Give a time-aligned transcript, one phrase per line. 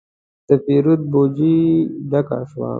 [0.47, 1.59] د پیرود بوجي
[2.09, 2.69] ډکه شوه.